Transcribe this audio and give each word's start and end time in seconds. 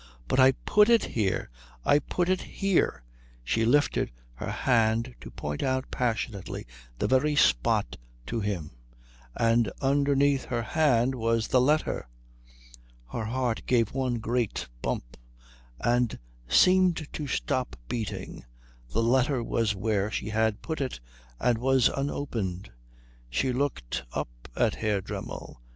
"But 0.27 0.39
I 0.39 0.53
put 0.53 0.89
it 0.89 1.03
here 1.03 1.51
I 1.85 1.99
put 1.99 2.27
it 2.27 2.41
here" 2.41 3.03
She 3.43 3.65
lifted 3.65 4.11
her 4.33 4.49
hand 4.49 5.13
to 5.21 5.29
point 5.29 5.61
out 5.61 5.91
passionately 5.91 6.65
the 6.97 7.05
very 7.05 7.35
spot 7.35 7.97
to 8.25 8.39
him; 8.39 8.71
and 9.35 9.71
underneath 9.79 10.45
her 10.45 10.63
hand 10.63 11.13
was 11.13 11.49
the 11.49 11.61
letter. 11.61 12.09
Her 13.11 13.25
heart 13.25 13.67
gave 13.67 13.93
one 13.93 14.15
great 14.15 14.67
bump 14.81 15.17
and 15.79 16.17
seemed 16.47 17.07
to 17.13 17.27
stop 17.27 17.75
beating. 17.87 18.43
The 18.89 19.03
letter 19.03 19.43
was 19.43 19.75
where 19.75 20.09
she 20.09 20.29
had 20.29 20.63
put 20.63 20.81
it 20.81 20.99
and 21.39 21.59
was 21.59 21.89
unopened. 21.89 22.71
She 23.29 23.53
looked 23.53 24.01
up 24.13 24.49
at 24.55 24.73
Herr 24.73 24.99
Dremmel. 24.99 25.61